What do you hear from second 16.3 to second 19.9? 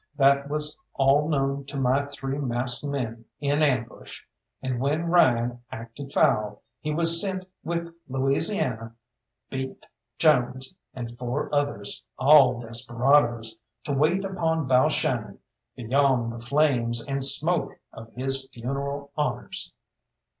the flames and smoke of his funeral honours.